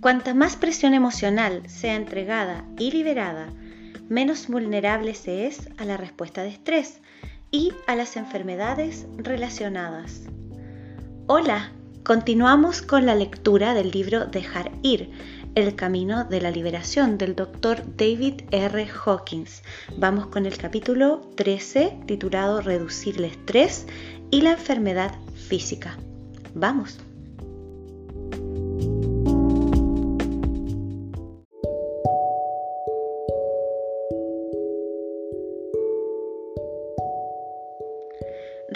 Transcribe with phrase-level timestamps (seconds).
[0.00, 3.52] Cuanta más presión emocional sea entregada y liberada,
[4.08, 7.00] menos vulnerable se es a la respuesta de estrés
[7.50, 10.22] y a las enfermedades relacionadas.
[11.26, 15.10] Hola, continuamos con la lectura del libro Dejar ir,
[15.54, 18.88] el camino de la liberación del doctor David R.
[19.04, 19.62] Hawkins.
[19.98, 23.86] Vamos con el capítulo 13 titulado Reducir el estrés
[24.30, 25.98] y la enfermedad física.
[26.54, 27.00] Vamos.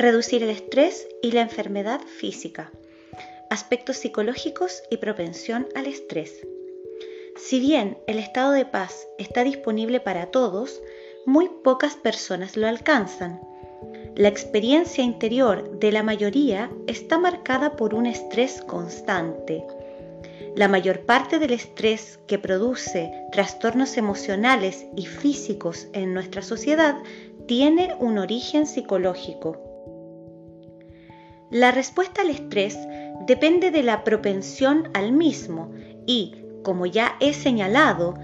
[0.05, 2.71] Reducir el estrés y la enfermedad física,
[3.49, 6.47] aspectos psicológicos y propensión al estrés.
[7.37, 10.83] Si bien el estado de paz está disponible para todos,
[11.25, 13.41] muy pocas personas lo alcanzan.
[14.15, 19.65] La experiencia interior de la mayoría está marcada por un estrés constante.
[20.55, 26.97] La mayor parte del estrés que produce trastornos emocionales y físicos en nuestra sociedad
[27.47, 29.64] tiene un origen psicológico.
[31.51, 32.79] La respuesta al estrés
[33.27, 35.73] depende de la propensión al mismo
[36.07, 38.15] y, como ya he señalado,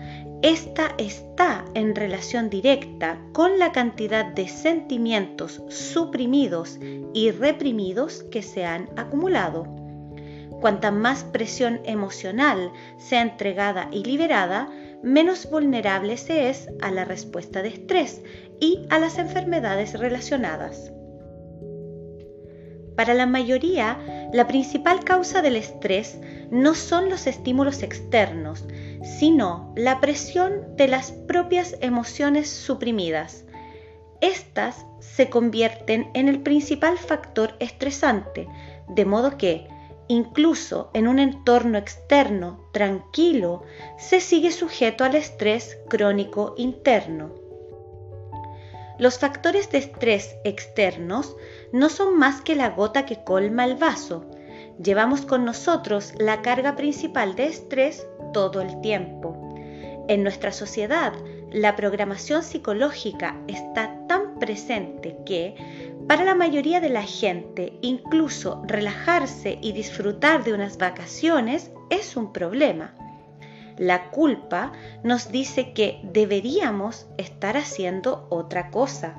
[0.42, 6.78] esta está en relación directa con la cantidad de sentimientos suprimidos
[7.12, 9.64] y reprimidos que se han acumulado.
[10.60, 14.70] Cuanta más presión emocional sea entregada y liberada,
[15.02, 18.22] menos vulnerable se es a la respuesta de estrés
[18.60, 20.92] y a las enfermedades relacionadas.
[23.00, 26.18] Para la mayoría, la principal causa del estrés
[26.50, 28.66] no son los estímulos externos,
[29.18, 33.46] sino la presión de las propias emociones suprimidas.
[34.20, 38.46] Estas se convierten en el principal factor estresante,
[38.86, 39.66] de modo que,
[40.08, 43.62] incluso en un entorno externo tranquilo,
[43.96, 47.39] se sigue sujeto al estrés crónico interno.
[49.00, 51.34] Los factores de estrés externos
[51.72, 54.26] no son más que la gota que colma el vaso.
[54.78, 59.54] Llevamos con nosotros la carga principal de estrés todo el tiempo.
[60.06, 61.14] En nuestra sociedad,
[61.50, 65.54] la programación psicológica está tan presente que,
[66.06, 72.34] para la mayoría de la gente, incluso relajarse y disfrutar de unas vacaciones es un
[72.34, 72.94] problema.
[73.80, 79.16] La culpa nos dice que deberíamos estar haciendo otra cosa.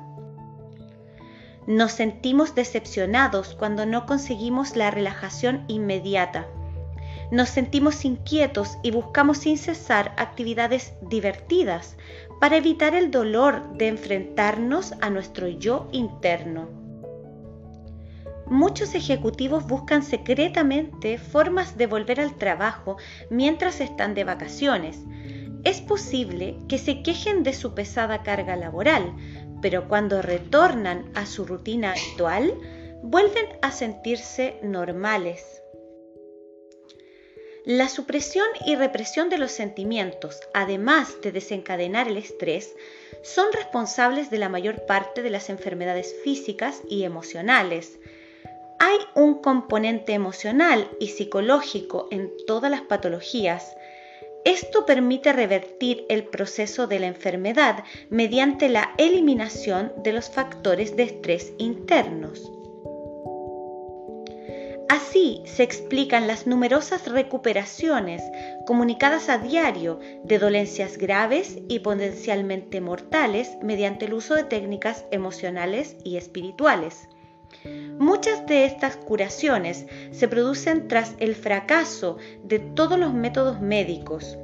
[1.66, 6.46] Nos sentimos decepcionados cuando no conseguimos la relajación inmediata.
[7.32, 11.96] Nos sentimos inquietos y buscamos sin cesar actividades divertidas
[12.38, 16.81] para evitar el dolor de enfrentarnos a nuestro yo interno
[18.52, 22.96] muchos ejecutivos buscan secretamente formas de volver al trabajo
[23.30, 24.98] mientras están de vacaciones.
[25.64, 29.14] Es posible que se quejen de su pesada carga laboral,
[29.60, 32.54] pero cuando retornan a su rutina habitual,
[33.02, 35.62] vuelven a sentirse normales.
[37.64, 42.74] La supresión y represión de los sentimientos, además de desencadenar el estrés,
[43.22, 48.00] son responsables de la mayor parte de las enfermedades físicas y emocionales,
[48.84, 53.76] hay un componente emocional y psicológico en todas las patologías.
[54.44, 61.04] Esto permite revertir el proceso de la enfermedad mediante la eliminación de los factores de
[61.04, 62.50] estrés internos.
[64.88, 68.20] Así se explican las numerosas recuperaciones
[68.66, 75.94] comunicadas a diario de dolencias graves y potencialmente mortales mediante el uso de técnicas emocionales
[76.02, 77.06] y espirituales.
[77.98, 84.36] Muchas de estas curaciones se producen tras el fracaso de todos los métodos médicos.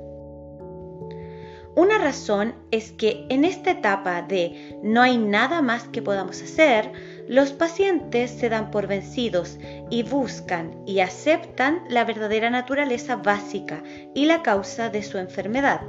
[1.78, 6.90] Una razón es que en esta etapa de no hay nada más que podamos hacer,
[7.28, 14.26] los pacientes se dan por vencidos y buscan y aceptan la verdadera naturaleza básica y
[14.26, 15.82] la causa de su enfermedad.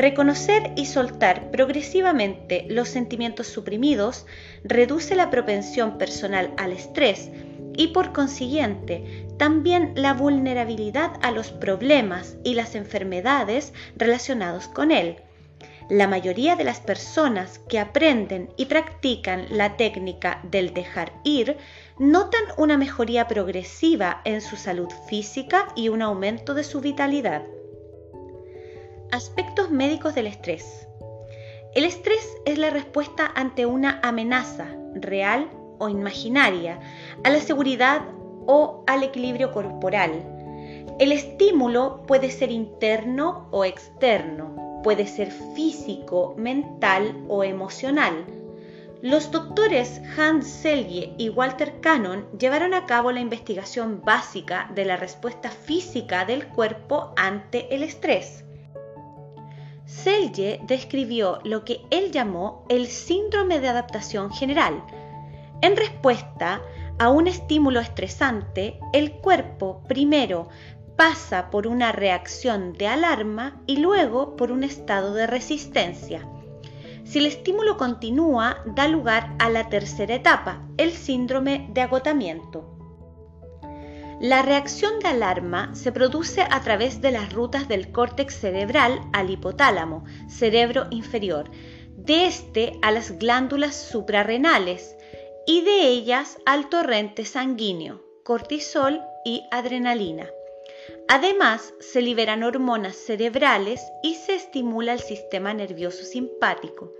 [0.00, 4.24] Reconocer y soltar progresivamente los sentimientos suprimidos
[4.64, 7.28] reduce la propensión personal al estrés
[7.76, 15.16] y por consiguiente también la vulnerabilidad a los problemas y las enfermedades relacionados con él.
[15.90, 21.58] La mayoría de las personas que aprenden y practican la técnica del dejar ir
[21.98, 27.42] notan una mejoría progresiva en su salud física y un aumento de su vitalidad.
[29.12, 30.86] Aspectos médicos del estrés.
[31.74, 36.78] El estrés es la respuesta ante una amenaza real o imaginaria
[37.24, 38.02] a la seguridad
[38.46, 40.12] o al equilibrio corporal.
[41.00, 48.24] El estímulo puede ser interno o externo, puede ser físico, mental o emocional.
[49.02, 54.96] Los doctores Hans Selye y Walter Cannon llevaron a cabo la investigación básica de la
[54.96, 58.44] respuesta física del cuerpo ante el estrés.
[59.90, 64.84] Selye describió lo que él llamó el síndrome de adaptación general.
[65.62, 66.62] En respuesta
[67.00, 70.48] a un estímulo estresante, el cuerpo primero
[70.96, 76.26] pasa por una reacción de alarma y luego por un estado de resistencia.
[77.02, 82.69] Si el estímulo continúa, da lugar a la tercera etapa, el síndrome de agotamiento.
[84.20, 89.30] La reacción de alarma se produce a través de las rutas del córtex cerebral al
[89.30, 91.50] hipotálamo, cerebro inferior,
[91.96, 94.94] de este a las glándulas suprarrenales
[95.46, 100.28] y de ellas al torrente sanguíneo, cortisol y adrenalina.
[101.08, 106.92] Además, se liberan hormonas cerebrales y se estimula el sistema nervioso simpático.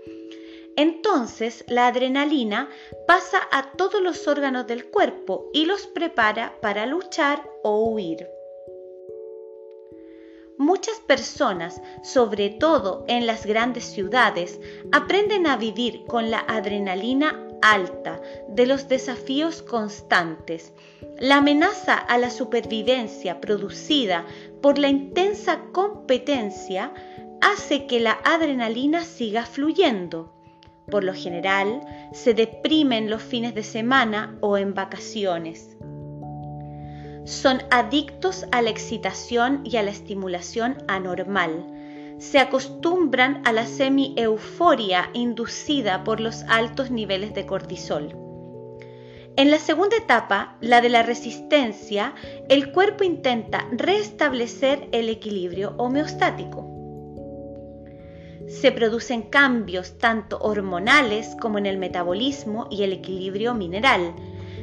[0.75, 2.69] Entonces, la adrenalina
[3.07, 8.27] pasa a todos los órganos del cuerpo y los prepara para luchar o huir.
[10.57, 14.59] Muchas personas, sobre todo en las grandes ciudades,
[14.91, 20.73] aprenden a vivir con la adrenalina alta de los desafíos constantes
[21.21, 24.25] la amenaza a la supervivencia producida
[24.59, 26.91] por la intensa competencia
[27.41, 30.33] hace que la adrenalina siga fluyendo.
[30.89, 31.81] Por lo general,
[32.11, 35.77] se deprimen los fines de semana o en vacaciones.
[37.25, 41.65] Son adictos a la excitación y a la estimulación anormal.
[42.17, 48.15] Se acostumbran a la semi-euforia inducida por los altos niveles de cortisol.
[49.37, 52.13] En la segunda etapa, la de la resistencia,
[52.49, 56.70] el cuerpo intenta restablecer el equilibrio homeostático.
[58.51, 64.13] Se producen cambios tanto hormonales como en el metabolismo y el equilibrio mineral.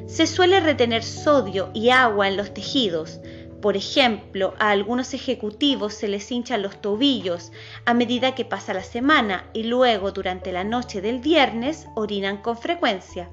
[0.07, 3.21] Se suele retener sodio y agua en los tejidos.
[3.63, 7.51] Por ejemplo, a algunos ejecutivos se les hinchan los tobillos
[7.87, 12.59] a medida que pasa la semana y luego durante la noche del viernes orinan con
[12.59, 13.31] frecuencia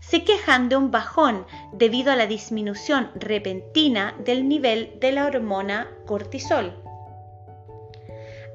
[0.00, 5.88] se quejan de un bajón debido a la disminución repentina del nivel de la hormona
[6.06, 6.83] cortisol.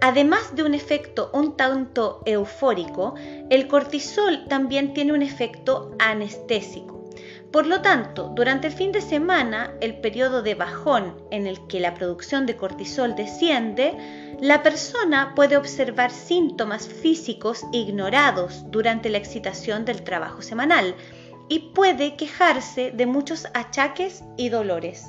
[0.02, 3.16] Además de un efecto un tanto eufórico,
[3.50, 7.10] el cortisol también tiene un efecto anestésico.
[7.52, 11.80] Por lo tanto, durante el fin de semana, el periodo de bajón en el que
[11.80, 19.84] la producción de cortisol desciende, la persona puede observar síntomas físicos ignorados durante la excitación
[19.84, 20.96] del trabajo semanal,
[21.50, 25.08] y puede quejarse de muchos achaques y dolores.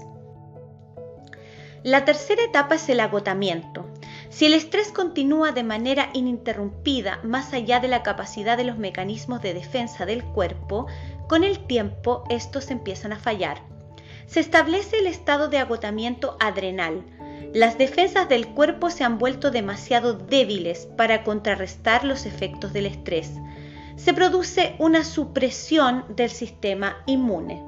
[1.85, 3.90] La tercera etapa es el agotamiento.
[4.31, 9.43] Si el estrés continúa de manera ininterrumpida más allá de la capacidad de los mecanismos
[9.43, 10.87] de defensa del cuerpo,
[11.29, 13.63] con el tiempo estos empiezan a fallar.
[14.27, 17.05] Se establece el estado de agotamiento adrenal.
[17.53, 23.33] Las defensas del cuerpo se han vuelto demasiado débiles para contrarrestar los efectos del estrés
[24.05, 27.63] se produce una supresión del sistema inmune.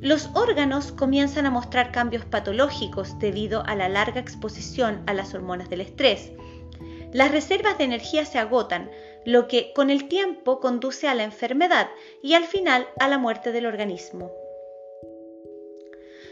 [0.00, 5.68] Los órganos comienzan a mostrar cambios patológicos debido a la larga exposición a las hormonas
[5.68, 6.32] del estrés.
[7.12, 8.90] Las reservas de energía se agotan,
[9.26, 11.90] lo que con el tiempo conduce a la enfermedad
[12.22, 14.32] y al final a la muerte del organismo.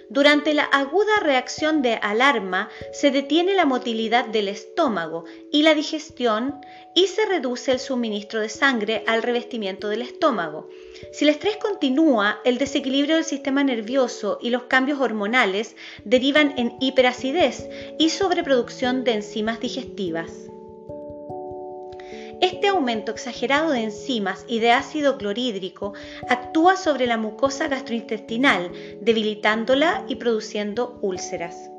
[0.09, 6.59] Durante la aguda reacción de alarma se detiene la motilidad del estómago y la digestión
[6.95, 10.71] y se reduce el suministro de sangre al revestimiento del estómago.
[11.13, 16.77] Si el estrés continúa, el desequilibrio del sistema nervioso y los cambios hormonales derivan en
[16.81, 20.31] hiperacidez y sobreproducción de enzimas digestivas.
[22.41, 25.95] Este aumento exagerado de enzimas y de ácido clorhídrico
[26.29, 31.71] actúa sobre la mucosa gastrointestinal, debilitándola y produciendo úlceras.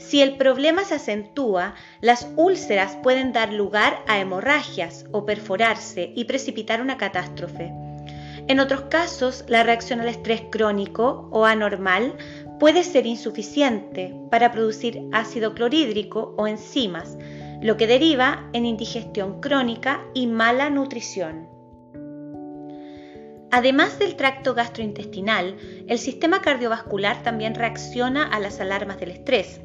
[0.00, 6.24] Si el problema se acentúa, las úlceras pueden dar lugar a hemorragias o perforarse y
[6.24, 7.70] precipitar una catástrofe.
[8.48, 12.16] En otros casos, la reacción al estrés crónico o anormal
[12.58, 17.18] puede ser insuficiente para producir ácido clorhídrico o enzimas,
[17.60, 21.46] lo que deriva en indigestión crónica y mala nutrición.
[23.52, 25.56] Además del tracto gastrointestinal,
[25.88, 29.60] el sistema cardiovascular también reacciona a las alarmas del estrés.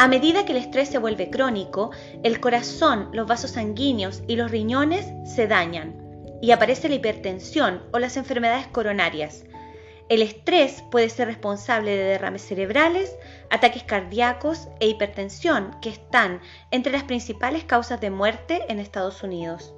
[0.00, 1.90] A medida que el estrés se vuelve crónico,
[2.22, 5.96] el corazón, los vasos sanguíneos y los riñones se dañan
[6.40, 9.44] y aparece la hipertensión o las enfermedades coronarias.
[10.08, 13.16] El estrés puede ser responsable de derrames cerebrales,
[13.50, 16.40] ataques cardíacos e hipertensión, que están
[16.70, 19.74] entre las principales causas de muerte en Estados Unidos.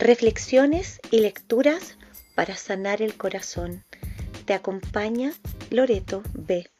[0.00, 1.98] Reflexiones y lecturas
[2.36, 3.84] para sanar el corazón.
[4.44, 5.32] Te acompaña
[5.70, 6.70] Loreto B.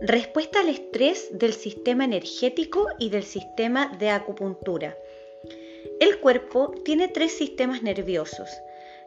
[0.00, 4.96] Respuesta al estrés del sistema energético y del sistema de acupuntura.
[6.00, 8.48] El cuerpo tiene tres sistemas nerviosos.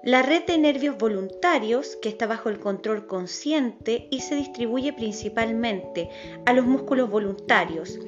[0.04, 6.10] La red de nervios voluntarios, que está bajo el control consciente y se distribuye principalmente
[6.46, 8.00] a los músculos voluntarios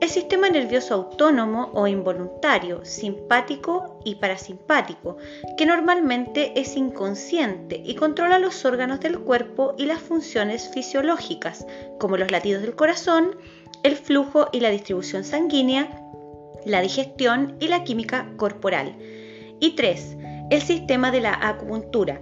[0.00, 5.18] el sistema nervioso autónomo o involuntario, simpático y parasimpático,
[5.58, 11.66] que normalmente es inconsciente y controla los órganos del cuerpo y las funciones fisiológicas,
[11.98, 13.36] como los latidos del corazón,
[13.82, 16.02] el flujo y la distribución sanguínea,
[16.64, 18.96] la digestión y la química corporal.
[19.60, 20.16] Y 3.
[20.50, 22.20] El sistema de la acupuntura,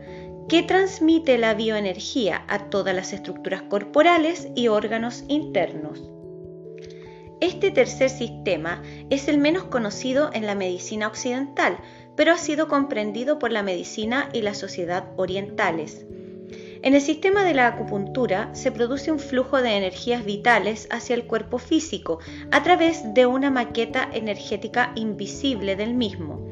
[0.49, 6.11] que transmite la bioenergía a todas las estructuras corporales y órganos internos.
[7.41, 11.79] Este tercer sistema es el menos conocido en la medicina occidental,
[12.17, 16.05] pero ha sido comprendido por la medicina y la sociedad orientales.
[16.83, 21.27] En el sistema de la acupuntura se produce un flujo de energías vitales hacia el
[21.27, 22.19] cuerpo físico
[22.51, 26.48] a través de una maqueta energética invisible del mismo.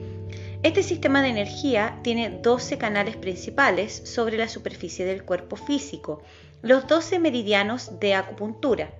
[0.66, 6.24] Este sistema de energía tiene 12 canales principales sobre la superficie del cuerpo físico,
[6.60, 8.90] los 12 meridianos de acupuntura.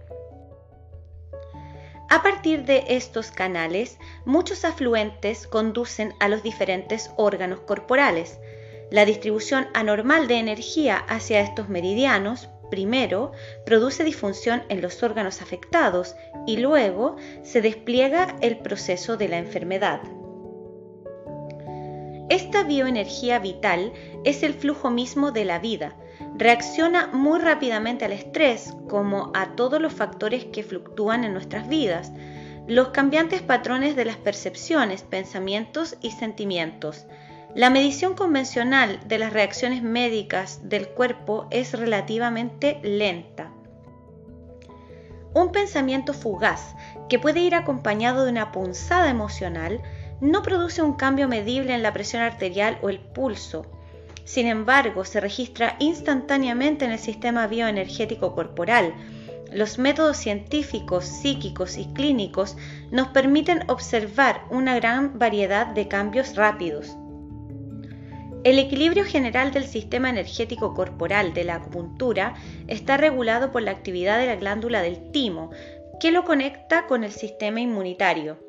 [2.08, 8.38] A partir de estos canales, muchos afluentes conducen a los diferentes órganos corporales.
[8.92, 13.32] La distribución anormal de energía hacia estos meridianos, primero,
[13.64, 16.14] produce disfunción en los órganos afectados
[16.46, 20.00] y luego se despliega el proceso de la enfermedad.
[22.28, 23.92] Esta bioenergía vital
[24.24, 25.94] es el flujo mismo de la vida,
[26.36, 32.12] reacciona muy rápidamente al estrés, como a todos los factores que fluctúan en nuestras vidas,
[32.66, 37.06] los cambiantes patrones de las percepciones, pensamientos y sentimientos.
[37.54, 43.52] La medición convencional de las reacciones médicas del cuerpo es relativamente lenta.
[45.32, 46.74] Un pensamiento fugaz,
[47.08, 49.80] que puede ir acompañado de una punzada emocional,
[50.20, 53.66] no produce un cambio medible en la presión arterial o el pulso,
[54.26, 58.92] sin embargo, se registra instantáneamente en el sistema bioenergético corporal.
[59.52, 62.56] Los métodos científicos, psíquicos y clínicos
[62.90, 66.96] nos permiten observar una gran variedad de cambios rápidos.
[68.42, 72.34] El equilibrio general del sistema energético corporal de la acupuntura
[72.66, 75.50] está regulado por la actividad de la glándula del timo,
[76.00, 78.45] que lo conecta con el sistema inmunitario.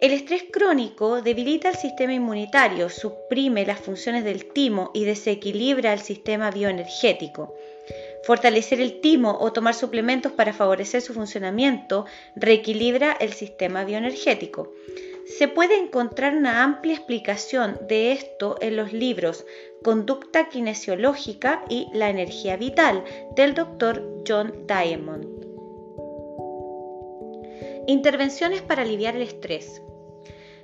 [0.00, 6.00] El estrés crónico debilita el sistema inmunitario, suprime las funciones del timo y desequilibra el
[6.00, 7.54] sistema bioenergético.
[8.24, 14.72] Fortalecer el timo o tomar suplementos para favorecer su funcionamiento reequilibra el sistema bioenergético.
[15.38, 19.46] Se puede encontrar una amplia explicación de esto en los libros
[19.82, 23.04] Conducta Kinesiológica y La Energía Vital
[23.36, 24.22] del Dr.
[24.26, 25.33] John Diamond.
[27.86, 29.82] Intervenciones para aliviar el estrés.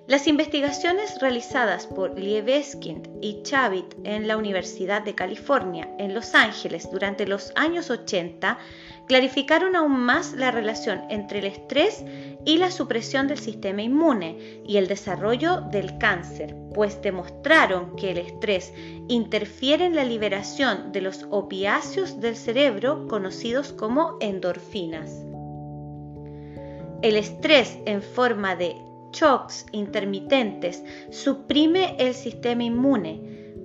[0.07, 6.91] Las investigaciones realizadas por Liebeskind y Chavit en la Universidad de California en Los Ángeles
[6.91, 8.59] durante los años 80
[9.07, 12.03] clarificaron aún más la relación entre el estrés
[12.47, 18.19] y la supresión del sistema inmune y el desarrollo del cáncer, pues demostraron que el
[18.19, 18.73] estrés
[19.09, 25.30] interfiere en la liberación de los opiáceos del cerebro conocidos como endorfinas.
[27.03, 28.77] El estrés en forma de
[29.13, 33.23] shocks intermitentes suprime el sistema inmune.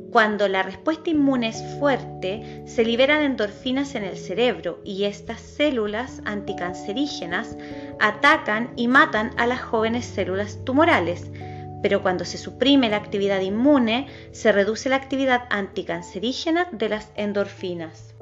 [0.10, 6.22] Cuando la respuesta inmune es fuerte, se liberan endorfinas en el cerebro y estas células
[6.24, 7.58] anticancerígenas
[8.00, 11.30] atacan y matan a las jóvenes células tumorales.
[11.84, 18.15] Pero cuando se suprime la actividad inmune, se reduce la actividad anticancerígena de las endorfinas.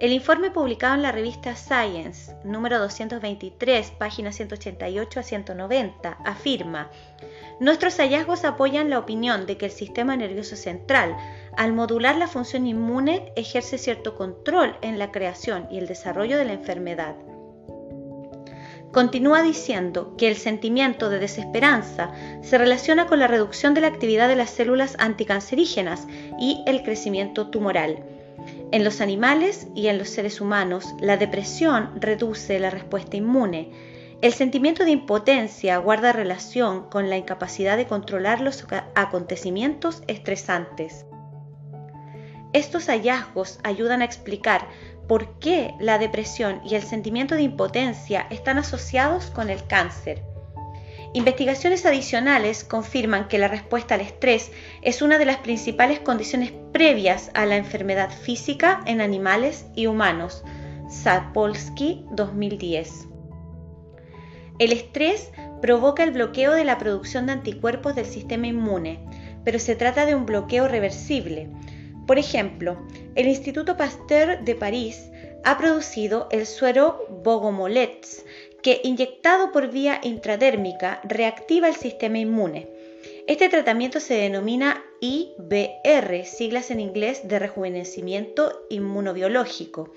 [0.00, 6.90] El informe publicado en la revista Science, número 223, páginas 188 a 190, afirma,
[7.60, 11.16] Nuestros hallazgos apoyan la opinión de que el sistema nervioso central,
[11.56, 16.44] al modular la función inmune, ejerce cierto control en la creación y el desarrollo de
[16.44, 17.14] la enfermedad.
[18.92, 24.28] continúa diciendo que el sentimiento de desesperanza se relaciona con la reducción de la actividad
[24.28, 26.06] de las células anticancerígenas
[26.38, 28.13] y el crecimiento tumoral.
[28.72, 33.70] En los animales y en los seres humanos, la depresión reduce la respuesta inmune.
[34.20, 41.06] El sentimiento de impotencia guarda relación con la incapacidad de controlar los acontecimientos estresantes.
[42.52, 44.68] Estos hallazgos ayudan a explicar
[45.08, 50.22] por qué la depresión y el sentimiento de impotencia están asociados con el cáncer.
[51.14, 54.50] Investigaciones adicionales confirman que la respuesta al estrés
[54.82, 60.42] es una de las principales condiciones previas a la enfermedad física en animales y humanos.
[60.90, 63.06] Sapolsky 2010.
[64.58, 65.30] El estrés
[65.62, 69.06] provoca el bloqueo de la producción de anticuerpos del sistema inmune,
[69.44, 71.48] pero se trata de un bloqueo reversible.
[72.08, 75.12] Por ejemplo, el Instituto Pasteur de París
[75.44, 78.23] ha producido el suero Bogomolets,
[78.64, 82.66] que inyectado por vía intradérmica reactiva el sistema inmune.
[83.26, 89.92] Este tratamiento se denomina IBR, siglas en inglés de rejuvenecimiento inmunobiológico.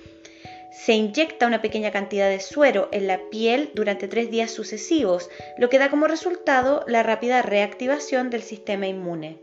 [0.86, 5.70] Se inyecta una pequeña cantidad de suero en la piel durante tres días sucesivos, lo
[5.70, 9.40] que da como resultado la rápida reactivación del sistema inmune.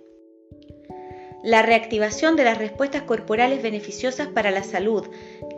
[1.44, 5.06] La reactivación de las respuestas corporales beneficiosas para la salud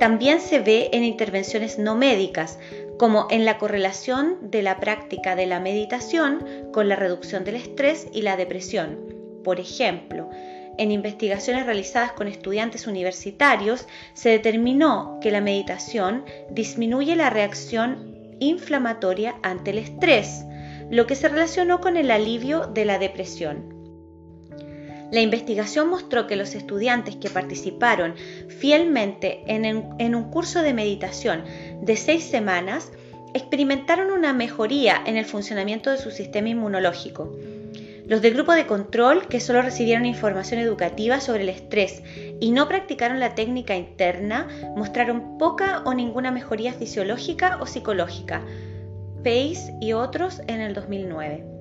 [0.01, 2.59] también se ve en intervenciones no médicas,
[2.99, 8.09] como en la correlación de la práctica de la meditación con la reducción del estrés
[8.13, 8.99] y la depresión.
[9.45, 10.29] Por ejemplo,
[10.79, 19.37] en investigaciones realizadas con estudiantes universitarios se determinó que la meditación disminuye la reacción inflamatoria
[19.43, 20.45] ante el estrés,
[20.91, 23.76] lo que se relacionó con el alivio de la depresión.
[25.11, 28.15] La investigación mostró que los estudiantes que participaron
[28.49, 31.45] fielmente en, un curso de meditación
[31.81, 32.91] de seis semanas
[33.33, 37.37] experimentaron una mejoría en el funcionamiento de su sistema inmunológico.
[38.09, 42.03] Los del grupo de control, que solo recibieron información educativa sobre el estrés
[42.41, 48.43] y no practicaron la técnica interna, mostraron poca o ninguna mejoría fisiológica o psicológica.
[49.25, 51.56] Pace y otros en el 2009.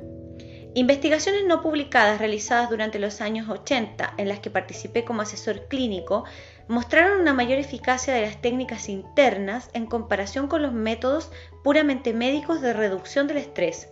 [0.78, 6.26] Investigaciones no publicadas realizadas durante los años 80, en las que participé como asesor clínico,
[6.68, 11.32] mostraron una mayor eficacia de las técnicas internas en comparación con los métodos
[11.64, 13.88] puramente médicos de reducción del estrés.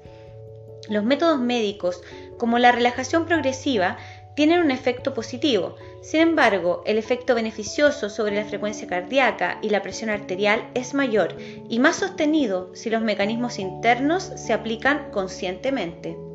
[0.90, 2.02] Los métodos médicos,
[2.38, 3.96] como la relajación progresiva,
[4.36, 5.78] tienen un efecto positivo.
[6.02, 11.38] Sin embargo, el efecto beneficioso sobre la frecuencia cardíaca y la presión arterial es mayor
[11.40, 16.33] y más sostenido si los mecanismos internos se aplican conscientemente.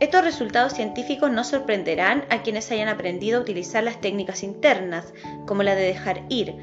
[0.00, 5.12] Estos resultados científicos no sorprenderán a quienes hayan aprendido a utilizar las técnicas internas,
[5.46, 6.56] como la de dejar ir,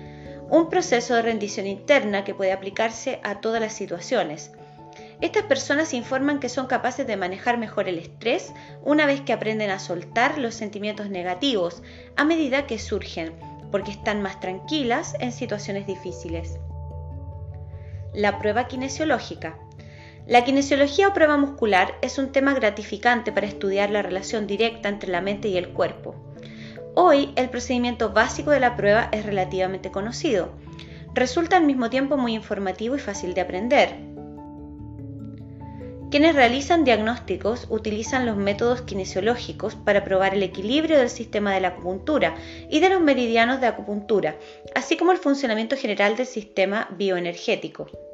[0.49, 4.51] un proceso de rendición interna que puede aplicarse a todas las situaciones.
[5.21, 9.69] Estas personas informan que son capaces de manejar mejor el estrés una vez que aprenden
[9.69, 11.83] a soltar los sentimientos negativos
[12.15, 13.33] a medida que surgen,
[13.71, 16.57] porque están más tranquilas en situaciones difíciles.
[18.13, 19.59] La prueba kinesiológica.
[20.27, 25.09] La kinesiología o prueba muscular es un tema gratificante para estudiar la relación directa entre
[25.09, 26.15] la mente y el cuerpo.
[26.95, 30.49] Hoy el procedimiento básico de la prueba es relativamente conocido.
[31.13, 33.95] Resulta al mismo tiempo muy informativo y fácil de aprender.
[36.11, 41.69] Quienes realizan diagnósticos utilizan los métodos kinesiológicos para probar el equilibrio del sistema de la
[41.69, 42.35] acupuntura
[42.69, 44.35] y de los meridianos de acupuntura,
[44.75, 48.06] así como el funcionamiento general del sistema bioenergético.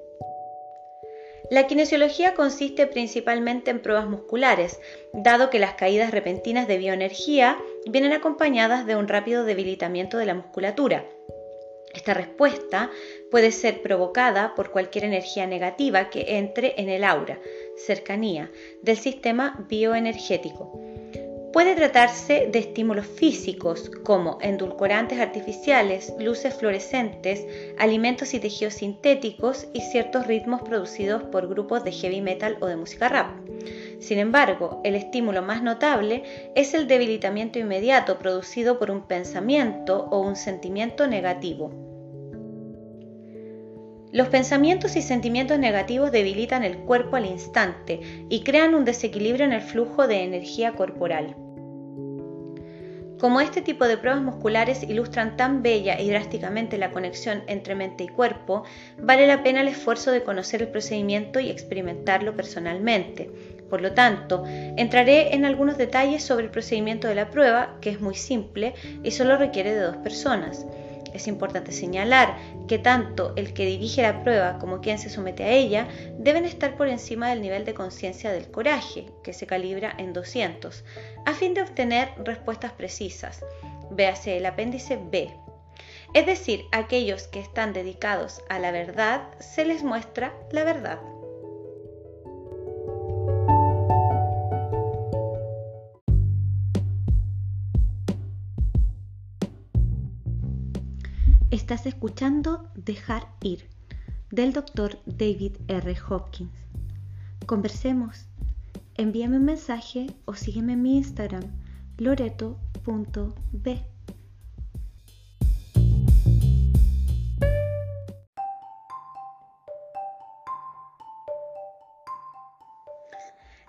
[1.54, 4.80] La kinesiología consiste principalmente en pruebas musculares,
[5.14, 10.34] dado que las caídas repentinas de bioenergía vienen acompañadas de un rápido debilitamiento de la
[10.34, 11.06] musculatura.
[11.94, 12.90] Esta respuesta
[13.30, 17.38] puede ser provocada por cualquier energía negativa que entre en el aura,
[17.78, 18.50] cercanía,
[18.82, 20.82] del sistema bioenergético.
[21.54, 27.46] Puede tratarse de estímulos físicos como endulcorantes artificiales, luces fluorescentes,
[27.78, 32.76] alimentos y tejidos sintéticos y ciertos ritmos producidos por grupos de heavy metal o de
[32.76, 33.38] música rap.
[34.00, 36.24] Sin embargo, el estímulo más notable
[36.56, 41.93] es el debilitamiento inmediato producido por un pensamiento o un sentimiento negativo.
[44.14, 48.00] Los pensamientos y sentimientos negativos debilitan el cuerpo al instante
[48.30, 51.36] y crean un desequilibrio en el flujo de energía corporal.
[53.20, 58.04] Como este tipo de pruebas musculares ilustran tan bella y drásticamente la conexión entre mente
[58.04, 58.66] y cuerpo,
[59.00, 63.32] vale la pena el esfuerzo de conocer el procedimiento y experimentarlo personalmente.
[63.68, 68.00] Por lo tanto, entraré en algunos detalles sobre el procedimiento de la prueba, que es
[68.00, 70.68] muy simple y solo requiere de dos personas.
[71.14, 72.36] Es importante señalar
[72.68, 76.76] que tanto el que dirige la prueba como quien se somete a ella deben estar
[76.76, 80.84] por encima del nivel de conciencia del coraje, que se calibra en 200,
[81.26, 83.46] a fin de obtener respuestas precisas.
[83.92, 85.32] Véase el apéndice B.
[86.14, 91.00] Es decir, aquellos que están dedicados a la verdad, se les muestra la verdad.
[101.64, 103.70] Estás escuchando Dejar Ir
[104.32, 105.96] del doctor David R.
[106.10, 106.52] Hopkins.
[107.46, 108.26] Conversemos.
[108.96, 111.46] Envíame un mensaje o sígueme en mi Instagram
[111.98, 113.82] loreto.b.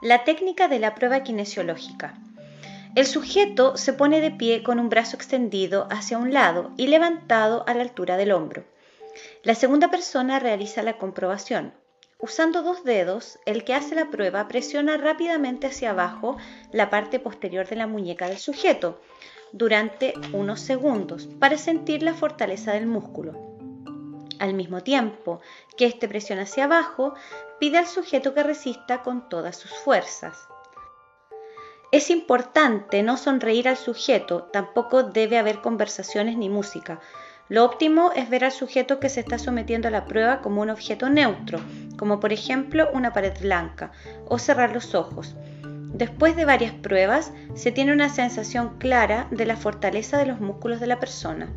[0.02, 2.18] La técnica de la prueba kinesiológica.
[2.94, 7.64] El sujeto se pone de pie con un brazo extendido hacia un lado y levantado
[7.66, 8.62] a la altura del hombro.
[9.42, 11.74] La segunda persona realiza la comprobación.
[12.20, 16.36] Usando dos dedos, el que hace la prueba presiona rápidamente hacia abajo
[16.70, 19.00] la parte posterior de la muñeca del sujeto
[19.50, 23.56] durante unos segundos para sentir la fortaleza del músculo.
[24.38, 25.40] Al mismo tiempo
[25.76, 27.14] que este presiona hacia abajo,
[27.58, 30.46] pide al sujeto que resista con todas sus fuerzas.
[31.94, 36.98] Es importante no sonreír al sujeto, tampoco debe haber conversaciones ni música.
[37.48, 40.70] Lo óptimo es ver al sujeto que se está sometiendo a la prueba como un
[40.70, 41.60] objeto neutro,
[41.96, 43.92] como por ejemplo una pared blanca,
[44.26, 45.36] o cerrar los ojos.
[45.94, 50.80] Después de varias pruebas, se tiene una sensación clara de la fortaleza de los músculos
[50.80, 51.52] de la persona.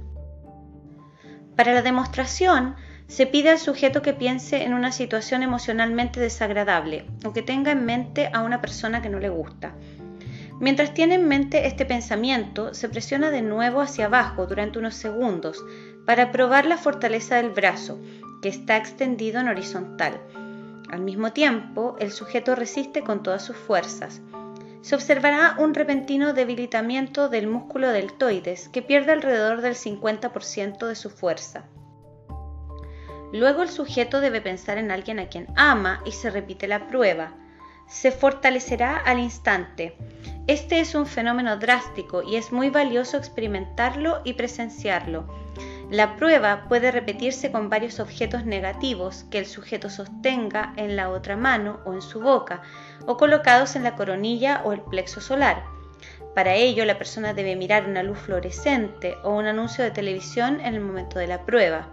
[1.56, 2.76] Para la demostración,
[3.08, 7.86] se pide al sujeto que piense en una situación emocionalmente desagradable o que tenga en
[7.86, 9.73] mente a una persona que no le gusta.
[10.60, 15.63] Mientras tiene en mente este pensamiento, se presiona de nuevo hacia abajo durante unos segundos
[16.06, 18.00] para probar la fortaleza del brazo,
[18.41, 20.20] que está extendido en horizontal.
[20.89, 24.22] Al mismo tiempo, el sujeto resiste con todas sus fuerzas.
[24.82, 31.10] Se observará un repentino debilitamiento del músculo deltoides, que pierde alrededor del 50% de su
[31.10, 31.65] fuerza.
[33.34, 37.34] Luego el sujeto debe pensar en alguien a quien ama y se repite la prueba.
[37.88, 39.95] Se fortalecerá al instante
[40.47, 45.28] este es un fenómeno drástico y es muy valioso experimentarlo y presenciarlo.
[45.91, 51.36] La prueba puede repetirse con varios objetos negativos que el sujeto sostenga en la otra
[51.36, 52.62] mano o en su boca,
[53.06, 55.65] o colocados en la coronilla o el plexo solar.
[56.34, 60.76] Para ello, la persona debe mirar una luz fluorescente o un anuncio de televisión en
[60.76, 61.89] el momento de la prueba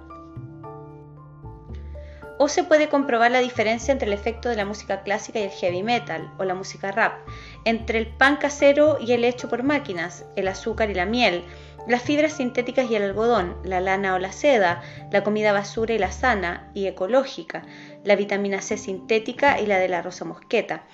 [2.38, 5.50] o se puede comprobar la diferencia entre el efecto de la música clásica y el
[5.50, 7.18] heavy metal o la música rap,
[7.64, 11.44] entre el pan casero y el hecho por máquinas, el azúcar y la miel,
[11.86, 15.98] las fibras sintéticas y el algodón, la lana o la seda, la comida basura y
[15.98, 17.62] la sana y ecológica,
[18.04, 20.84] la vitamina C sintética y la de la rosa mosqueta.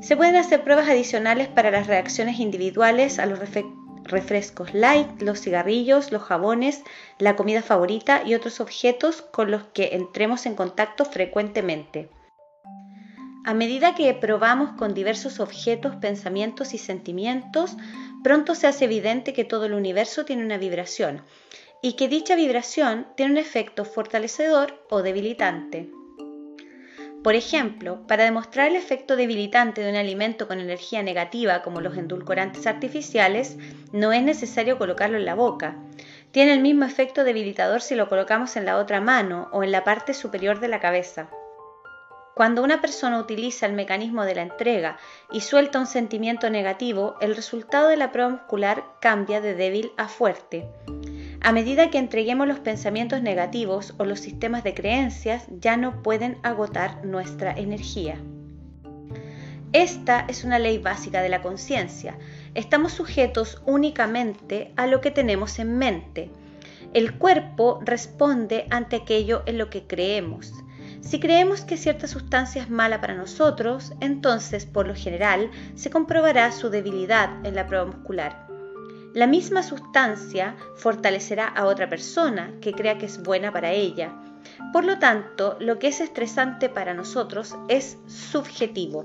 [0.00, 3.38] Se pueden hacer pruebas adicionales para las reacciones individuales a los
[4.10, 6.82] refrescos light, los cigarrillos, los jabones,
[7.18, 12.10] la comida favorita y otros objetos con los que entremos en contacto frecuentemente.
[13.44, 17.76] A medida que probamos con diversos objetos, pensamientos y sentimientos,
[18.22, 21.22] pronto se hace evidente que todo el universo tiene una vibración
[21.82, 25.90] y que dicha vibración tiene un efecto fortalecedor o debilitante.
[27.22, 31.98] Por ejemplo, para demostrar el efecto debilitante de un alimento con energía negativa como los
[31.98, 33.58] endulcorantes artificiales,
[33.92, 35.76] no es necesario colocarlo en la boca.
[36.30, 39.84] Tiene el mismo efecto debilitador si lo colocamos en la otra mano o en la
[39.84, 41.28] parte superior de la cabeza.
[42.34, 44.96] Cuando una persona utiliza el mecanismo de la entrega
[45.30, 50.08] y suelta un sentimiento negativo, el resultado de la prueba muscular cambia de débil a
[50.08, 50.66] fuerte.
[51.42, 56.36] A medida que entreguemos los pensamientos negativos o los sistemas de creencias, ya no pueden
[56.42, 58.16] agotar nuestra energía.
[59.72, 62.18] Esta es una ley básica de la conciencia.
[62.54, 66.30] Estamos sujetos únicamente a lo que tenemos en mente.
[66.92, 70.52] El cuerpo responde ante aquello en lo que creemos.
[71.00, 76.52] Si creemos que cierta sustancia es mala para nosotros, entonces por lo general se comprobará
[76.52, 78.49] su debilidad en la prueba muscular.
[79.12, 84.14] La misma sustancia fortalecerá a otra persona que crea que es buena para ella.
[84.72, 89.04] Por lo tanto, lo que es estresante para nosotros es subjetivo.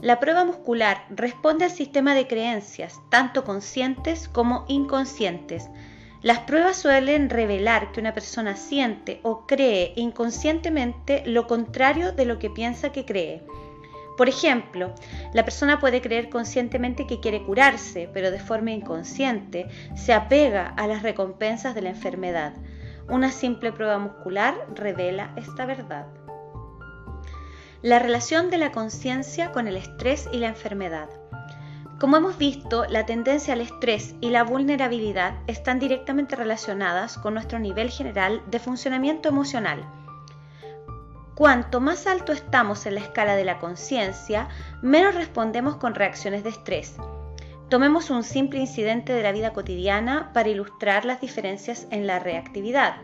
[0.00, 5.68] La prueba muscular responde al sistema de creencias, tanto conscientes como inconscientes.
[6.22, 12.38] Las pruebas suelen revelar que una persona siente o cree inconscientemente lo contrario de lo
[12.38, 13.42] que piensa que cree.
[14.20, 14.92] Por ejemplo,
[15.32, 20.86] la persona puede creer conscientemente que quiere curarse, pero de forma inconsciente se apega a
[20.86, 22.52] las recompensas de la enfermedad.
[23.08, 26.06] Una simple prueba muscular revela esta verdad.
[27.80, 31.08] La relación de la conciencia con el estrés y la enfermedad.
[31.98, 37.58] Como hemos visto, la tendencia al estrés y la vulnerabilidad están directamente relacionadas con nuestro
[37.58, 39.90] nivel general de funcionamiento emocional.
[41.40, 44.48] Cuanto más alto estamos en la escala de la conciencia,
[44.82, 46.96] menos respondemos con reacciones de estrés.
[47.70, 52.96] Tomemos un simple incidente de la vida cotidiana para ilustrar las diferencias en la reactividad.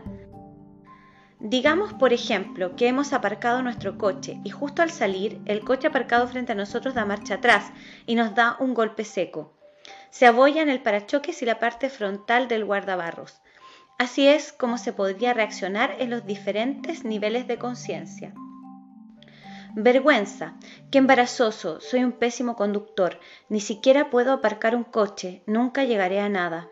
[1.39, 6.27] Digamos, por ejemplo, que hemos aparcado nuestro coche y justo al salir, el coche aparcado
[6.27, 7.71] frente a nosotros da marcha atrás
[8.05, 9.57] y nos da un golpe seco.
[10.11, 13.41] Se en el parachoques y la parte frontal del guardabarros.
[13.97, 18.33] Así es como se podría reaccionar en los diferentes niveles de conciencia.
[19.75, 20.55] Vergüenza,
[20.91, 26.29] qué embarazoso, soy un pésimo conductor, ni siquiera puedo aparcar un coche, nunca llegaré a
[26.29, 26.69] nada.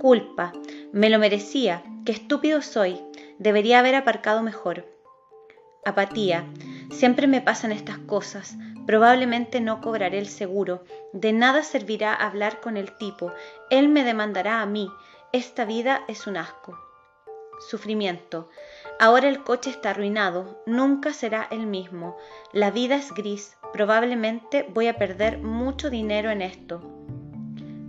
[0.00, 0.52] Culpa,
[0.92, 3.00] me lo merecía, qué estúpido soy,
[3.40, 4.84] Debería haber aparcado mejor.
[5.86, 6.44] Apatía.
[6.90, 8.54] Siempre me pasan estas cosas.
[8.86, 10.84] Probablemente no cobraré el seguro.
[11.14, 13.32] De nada servirá hablar con el tipo.
[13.70, 14.90] Él me demandará a mí.
[15.32, 16.76] Esta vida es un asco.
[17.60, 18.48] Sufrimiento.
[18.98, 20.60] Ahora el coche está arruinado.
[20.66, 22.16] Nunca será el mismo.
[22.52, 23.56] La vida es gris.
[23.72, 26.80] Probablemente voy a perder mucho dinero en esto.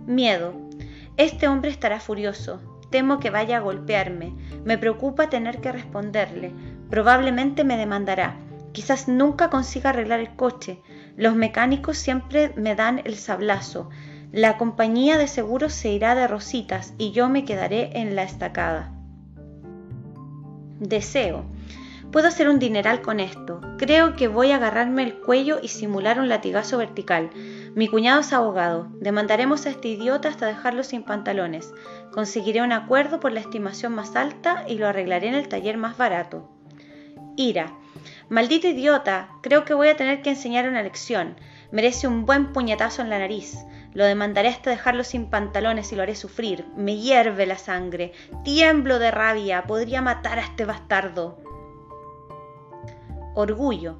[0.06, 0.54] Miedo.
[1.16, 2.60] Este hombre estará furioso.
[2.90, 4.36] Temo que vaya a golpearme.
[4.64, 6.52] Me preocupa tener que responderle.
[6.90, 8.36] Probablemente me demandará.
[8.70, 10.80] Quizás nunca consiga arreglar el coche.
[11.16, 13.90] Los mecánicos siempre me dan el sablazo.
[14.32, 18.90] La compañía de seguros se irá de rositas y yo me quedaré en la estacada.
[20.80, 21.44] Deseo.
[22.10, 23.60] Puedo hacer un dineral con esto.
[23.76, 27.28] Creo que voy a agarrarme el cuello y simular un latigazo vertical.
[27.74, 28.88] Mi cuñado es abogado.
[29.00, 31.74] Demandaremos a este idiota hasta dejarlo sin pantalones.
[32.10, 35.98] Conseguiré un acuerdo por la estimación más alta y lo arreglaré en el taller más
[35.98, 36.48] barato.
[37.36, 37.74] Ira.
[38.30, 39.28] Maldito idiota.
[39.42, 41.36] Creo que voy a tener que enseñar una lección.
[41.70, 43.58] Merece un buen puñetazo en la nariz.
[43.94, 46.66] Lo demandaré hasta dejarlo sin pantalones y lo haré sufrir.
[46.76, 48.12] Me hierve la sangre.
[48.44, 49.64] Tiemblo de rabia.
[49.64, 51.38] Podría matar a este bastardo.
[53.34, 53.96] Orgullo.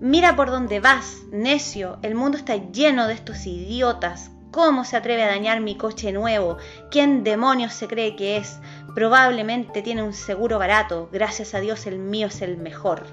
[0.00, 1.98] Mira por dónde vas, necio.
[2.02, 4.30] El mundo está lleno de estos idiotas.
[4.50, 6.56] ¿Cómo se atreve a dañar mi coche nuevo?
[6.90, 8.58] ¿Quién demonios se cree que es?
[8.94, 11.10] Probablemente tiene un seguro barato.
[11.12, 13.04] Gracias a Dios el mío es el mejor.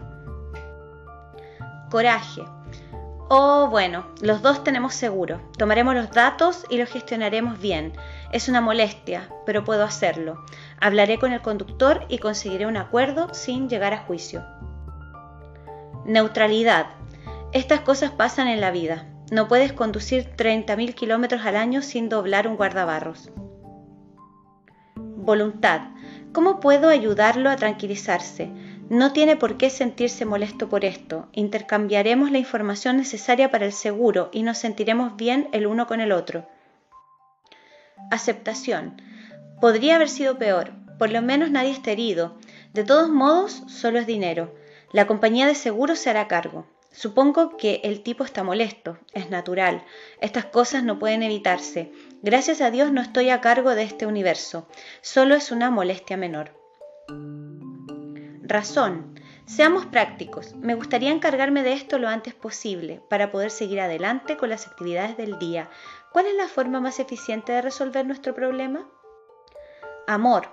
[1.89, 2.41] Coraje.
[3.29, 5.39] Oh, bueno, los dos tenemos seguro.
[5.57, 7.93] Tomaremos los datos y los gestionaremos bien.
[8.31, 10.43] Es una molestia, pero puedo hacerlo.
[10.79, 14.43] Hablaré con el conductor y conseguiré un acuerdo sin llegar a juicio.
[16.05, 16.87] Neutralidad.
[17.53, 19.07] Estas cosas pasan en la vida.
[19.31, 23.31] No puedes conducir 30.000 kilómetros al año sin doblar un guardabarros.
[24.95, 25.81] Voluntad.
[26.33, 28.51] ¿Cómo puedo ayudarlo a tranquilizarse?
[28.89, 31.27] No tiene por qué sentirse molesto por esto.
[31.31, 36.11] Intercambiaremos la información necesaria para el seguro y nos sentiremos bien el uno con el
[36.11, 36.47] otro.
[38.11, 39.01] Aceptación.
[39.61, 40.71] Podría haber sido peor.
[40.99, 42.37] Por lo menos nadie está herido.
[42.73, 44.53] De todos modos, solo es dinero.
[44.91, 46.67] La compañía de seguros se hará cargo.
[46.91, 49.83] Supongo que el tipo está molesto, es natural.
[50.21, 51.91] Estas cosas no pueden evitarse.
[52.21, 54.67] Gracias a Dios no estoy a cargo de este universo.
[55.01, 56.51] Solo es una molestia menor.
[58.45, 59.17] Razón.
[59.45, 60.53] Seamos prácticos.
[60.55, 65.15] Me gustaría encargarme de esto lo antes posible para poder seguir adelante con las actividades
[65.15, 65.69] del día.
[66.11, 68.85] ¿Cuál es la forma más eficiente de resolver nuestro problema?
[70.07, 70.49] Amor.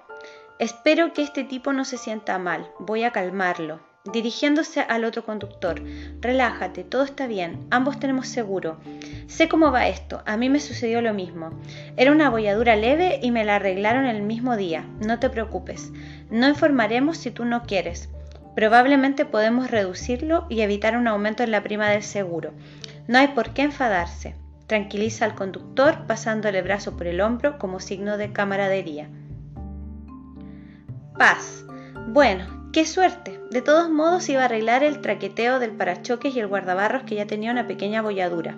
[0.61, 2.71] Espero que este tipo no se sienta mal.
[2.79, 5.83] Voy a calmarlo dirigiéndose al otro conductor.
[6.21, 8.79] Relájate, todo está bien, ambos tenemos seguro.
[9.27, 11.51] Sé cómo va esto, a mí me sucedió lo mismo.
[11.97, 14.87] Era una abolladura leve y me la arreglaron el mismo día.
[15.05, 15.93] No te preocupes,
[16.31, 18.09] no informaremos si tú no quieres.
[18.57, 22.53] Probablemente podemos reducirlo y evitar un aumento en la prima del seguro.
[23.07, 24.35] No hay por qué enfadarse.
[24.67, 29.09] Tranquiliza al conductor pasándole el brazo por el hombro como signo de camaradería.
[31.19, 31.65] Paz.
[32.09, 33.41] Bueno, ¡Qué suerte!
[33.51, 37.27] De todos modos iba a arreglar el traqueteo del parachoques y el guardabarros que ya
[37.27, 38.55] tenía una pequeña abolladura.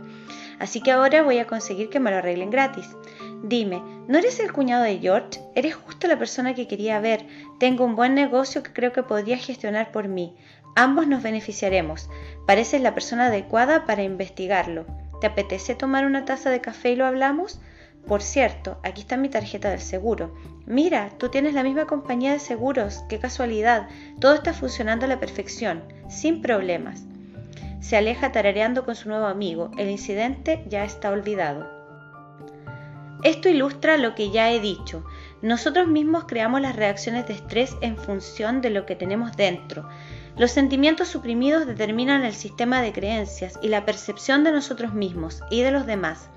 [0.58, 2.94] Así que ahora voy a conseguir que me lo arreglen gratis.
[3.42, 5.40] Dime, ¿no eres el cuñado de George?
[5.54, 7.26] Eres justo la persona que quería ver.
[7.58, 10.36] Tengo un buen negocio que creo que podría gestionar por mí.
[10.76, 12.10] Ambos nos beneficiaremos.
[12.46, 14.84] Pareces la persona adecuada para investigarlo.
[15.22, 17.60] ¿Te apetece tomar una taza de café y lo hablamos?
[18.06, 20.34] Por cierto, aquí está mi tarjeta del seguro.
[20.66, 23.04] Mira, tú tienes la misma compañía de seguros.
[23.08, 23.88] Qué casualidad.
[24.20, 27.04] Todo está funcionando a la perfección, sin problemas.
[27.80, 29.70] se aleja tarareando con su nuevo amigo.
[29.76, 31.68] El incidente ya está olvidado.
[33.22, 35.04] Esto ilustra lo que ya he dicho.
[35.42, 39.88] Nosotros mismos creamos las reacciones de estrés en función de lo que tenemos dentro.
[40.36, 45.62] Los sentimientos suprimidos determinan el sistema de creencias y la percepción de nosotros mismos y
[45.62, 46.28] de los demás.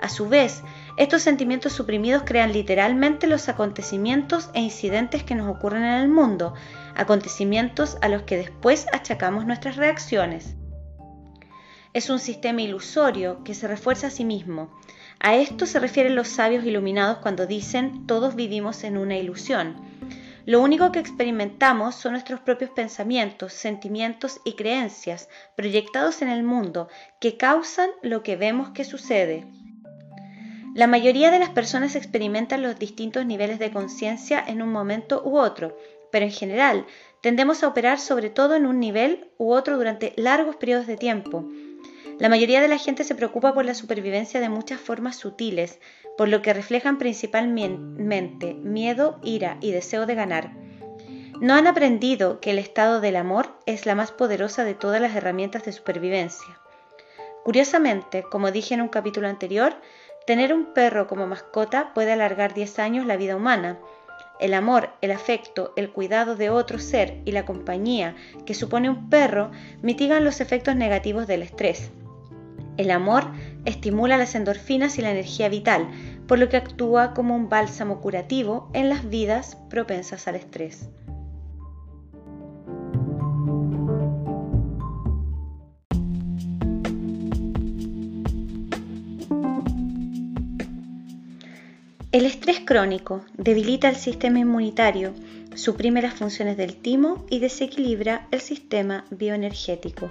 [0.00, 0.62] A su vez,
[0.96, 6.54] estos sentimientos suprimidos crean literalmente los acontecimientos e incidentes que nos ocurren en el mundo,
[6.94, 10.54] acontecimientos a los que después achacamos nuestras reacciones.
[11.94, 14.70] Es un sistema ilusorio que se refuerza a sí mismo.
[15.18, 19.76] A esto se refieren los sabios iluminados cuando dicen todos vivimos en una ilusión.
[20.44, 26.88] Lo único que experimentamos son nuestros propios pensamientos, sentimientos y creencias proyectados en el mundo
[27.20, 29.46] que causan lo que vemos que sucede.
[30.74, 35.36] La mayoría de las personas experimentan los distintos niveles de conciencia en un momento u
[35.36, 35.76] otro,
[36.10, 36.86] pero en general
[37.20, 41.44] tendemos a operar sobre todo en un nivel u otro durante largos periodos de tiempo.
[42.18, 45.78] La mayoría de la gente se preocupa por la supervivencia de muchas formas sutiles,
[46.16, 50.52] por lo que reflejan principalmente miedo, ira y deseo de ganar.
[51.40, 55.16] No han aprendido que el estado del amor es la más poderosa de todas las
[55.16, 56.60] herramientas de supervivencia.
[57.44, 59.74] Curiosamente, como dije en un capítulo anterior,
[60.26, 63.78] Tener un perro como mascota puede alargar 10 años la vida humana.
[64.38, 68.14] El amor, el afecto, el cuidado de otro ser y la compañía
[68.46, 69.50] que supone un perro
[69.82, 71.90] mitigan los efectos negativos del estrés.
[72.76, 73.24] El amor
[73.64, 75.88] estimula las endorfinas y la energía vital,
[76.26, 80.88] por lo que actúa como un bálsamo curativo en las vidas propensas al estrés.
[92.12, 95.14] El estrés crónico debilita el sistema inmunitario,
[95.54, 100.10] suprime las funciones del timo y desequilibra el sistema bioenergético.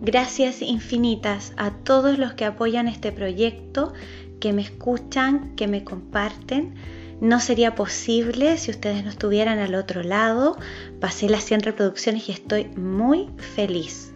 [0.00, 3.94] Gracias infinitas a todos los que apoyan este proyecto,
[4.38, 6.76] que me escuchan, que me comparten.
[7.20, 10.56] No sería posible si ustedes no estuvieran al otro lado.
[11.00, 14.12] Pasé las 100 reproducciones y estoy muy feliz.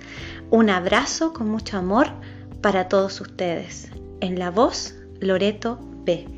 [0.51, 2.07] Un abrazo con mucho amor
[2.61, 3.91] para todos ustedes.
[4.21, 6.38] En la voz, Loreto B.